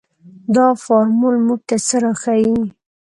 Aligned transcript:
دا 0.55 0.67
فارمول 0.83 1.35
موږ 1.47 1.59
ته 1.69 1.75
څه 1.87 1.95
راښيي. 2.03 2.57